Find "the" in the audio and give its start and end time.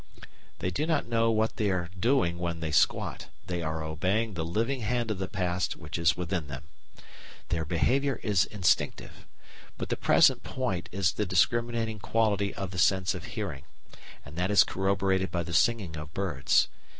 4.33-4.43, 5.19-5.27, 9.89-9.95, 11.11-11.27, 12.71-12.79, 15.43-15.53